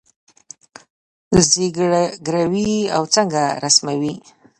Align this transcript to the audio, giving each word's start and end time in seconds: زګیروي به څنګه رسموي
زګیروي 1.45 2.79
به 2.91 3.09
څنګه 3.13 3.43
رسموي 3.63 4.15